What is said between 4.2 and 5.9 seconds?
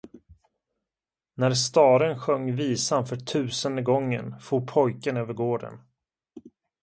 for pojken över gården.